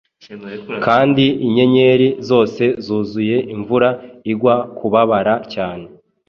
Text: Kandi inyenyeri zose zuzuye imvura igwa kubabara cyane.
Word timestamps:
Kandi 0.85 1.25
inyenyeri 1.45 2.07
zose 2.29 2.63
zuzuye 2.85 3.37
imvura 3.55 3.89
igwa 4.31 4.55
kubabara 4.77 5.33
cyane. 5.53 5.85